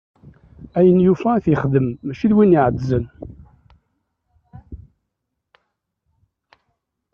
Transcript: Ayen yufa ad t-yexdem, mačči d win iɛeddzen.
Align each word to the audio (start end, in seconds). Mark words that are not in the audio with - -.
Ayen 0.77 0.99
yufa 1.05 1.29
ad 1.35 1.43
t-yexdem, 1.43 1.87
mačči 2.05 2.27
d 2.31 2.33
win 2.35 2.57
iɛeddzen. 2.57 3.05